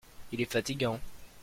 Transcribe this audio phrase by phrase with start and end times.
[0.31, 0.99] Il est fatigant.